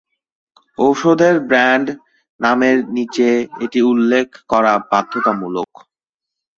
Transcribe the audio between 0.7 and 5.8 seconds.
ঔষধের ব্র্যান্ড নামের নিচে এটি উল্লেখ করা বাধ্যতামূলক।